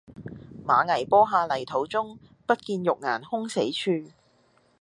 [0.65, 2.17] 馬嵬坡下泥土中，
[2.47, 4.11] 不見玉顏空死處。